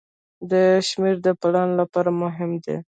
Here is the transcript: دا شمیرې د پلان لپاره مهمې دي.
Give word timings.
دا 0.49 0.63
شمیرې 0.89 1.19
د 1.25 1.27
پلان 1.41 1.69
لپاره 1.79 2.09
مهمې 2.21 2.59
دي. 2.65 2.75